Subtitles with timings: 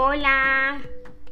[0.00, 0.80] Hola,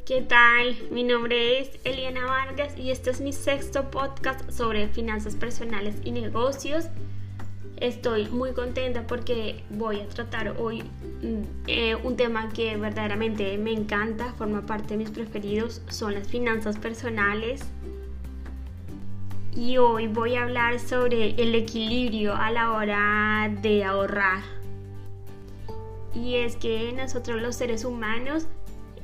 [0.04, 0.76] ¿qué tal?
[0.90, 6.10] Mi nombre es Eliana Vargas y este es mi sexto podcast sobre finanzas personales y
[6.10, 6.86] negocios.
[7.76, 13.70] Estoy muy contenta porque voy a tratar hoy mm, eh, un tema que verdaderamente me
[13.70, 17.62] encanta, forma parte de mis preferidos, son las finanzas personales.
[19.54, 24.65] Y hoy voy a hablar sobre el equilibrio a la hora de ahorrar.
[26.16, 28.46] Y es que nosotros los seres humanos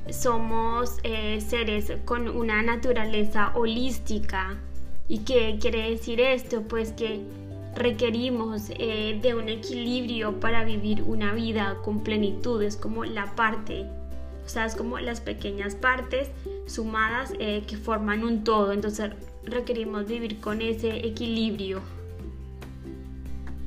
[0.09, 4.57] somos eh, seres con una naturaleza holística.
[5.07, 6.63] ¿Y qué quiere decir esto?
[6.63, 7.21] Pues que
[7.75, 13.85] requerimos eh, de un equilibrio para vivir una vida con plenitud, es como la parte,
[14.45, 16.29] o sea, es como las pequeñas partes
[16.65, 19.11] sumadas eh, que forman un todo, entonces
[19.43, 21.81] requerimos vivir con ese equilibrio.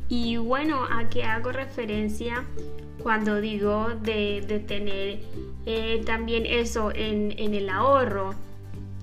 [0.09, 2.45] Y bueno, ¿a qué hago referencia
[3.07, 5.21] cuando digo de, tener
[5.65, 8.35] eh, también eso en, en el ahorro?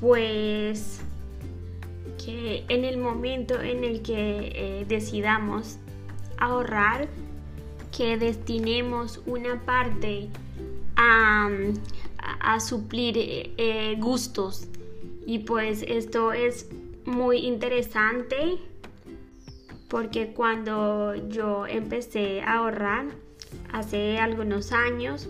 [0.01, 0.99] Pues
[2.17, 5.77] que en el momento en el que eh, decidamos
[6.37, 7.07] ahorrar,
[7.97, 10.27] que destinemos una parte
[10.97, 11.49] a,
[12.59, 14.67] suplir eh, gustos.
[15.25, 16.67] Y pues esto es
[17.05, 18.57] muy interesante
[19.87, 23.22] porque cuando yo empecé a ahorrar
[23.73, 25.27] hace algunos años,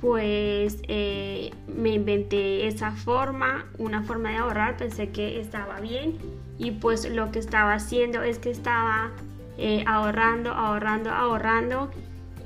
[0.00, 6.16] pues eh, me inventé esa forma, una forma de ahorrar, pensé que estaba bien
[6.58, 9.10] y pues lo que estaba haciendo es que estaba
[9.58, 11.90] eh, ahorrando, ahorrando, ahorrando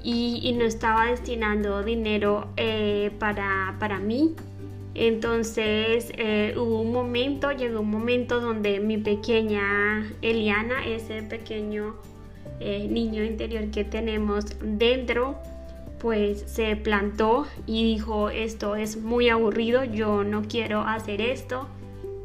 [0.02, 4.34] y, no estaba destinando dinero eh, para, para, mí.
[4.94, 6.12] Entonces
[6.56, 11.96] hubo un momento, llegó un momento donde mi pequeña Eliana, ese pequeño
[12.60, 15.36] niño interior que tenemos dentro,
[15.98, 21.66] pues se plantó y dijo esto es muy aburrido, yo no quiero hacer esto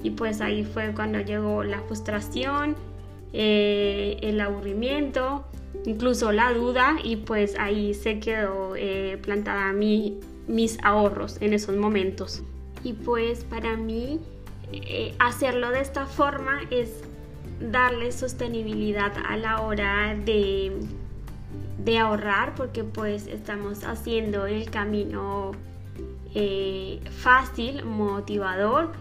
[0.04, 2.76] y pues ahí fue cuando llegó la frustración,
[3.34, 5.46] eh, el aburrimiento,
[5.86, 11.76] incluso la duda y pues ahí se quedó eh, plantada mi, mis ahorros en esos
[11.76, 12.42] momentos.
[12.84, 14.20] Y pues para mí
[14.72, 17.04] eh, hacerlo de esta forma es
[17.60, 20.74] darle sostenibilidad a la hora de
[21.84, 25.52] de ahorrar porque pues estamos haciendo el camino
[26.36, 28.92] eh, fácil, motivador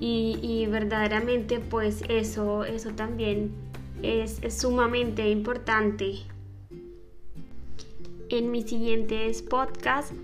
[0.00, 3.52] y, verdaderamente pues eso, eso también
[4.02, 6.16] es, sumamente importante.
[8.28, 10.14] En mis siguientes podcasts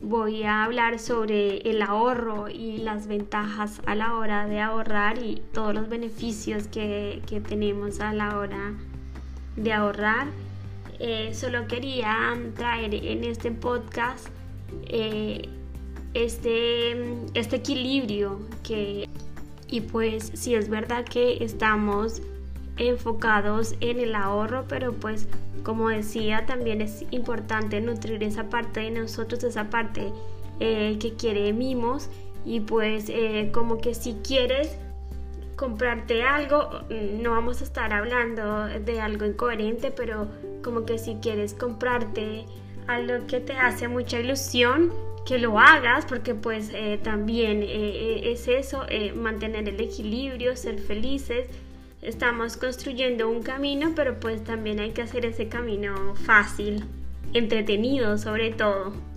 [0.00, 5.42] voy a hablar sobre el ahorro y las ventajas a la hora de ahorrar y
[5.52, 8.74] todos los beneficios que, que tenemos a la hora
[9.56, 10.28] de ahorrar.
[10.98, 14.28] Eh, solo quería traer en este podcast
[14.86, 15.48] eh,
[16.14, 16.92] este,
[17.34, 19.08] este equilibrio que
[19.68, 22.20] y pues si es verdad que estamos
[22.80, 25.28] enfocados en el ahorro pero pues
[25.62, 30.12] como decía también es importante nutrir esa parte de nosotros esa parte
[30.58, 32.08] eh, que quiere mimos
[32.44, 33.12] y pues
[33.52, 34.76] como que si quieres
[35.56, 36.70] comprarte algo,
[37.20, 40.26] no vamos a estar hablando de algo incoherente, pero
[40.64, 42.46] como que si quieres comprarte
[42.86, 44.92] algo que te hace mucha ilusión,
[45.24, 50.78] que lo hagas, porque pues eh, también eh, eh, es eso, mantener el equilibrio, ser
[50.80, 51.46] felices.
[52.02, 56.84] Estamos construyendo un camino, pero pues también hay que hacer ese camino fácil,
[57.34, 59.09] entretenido sobre todo.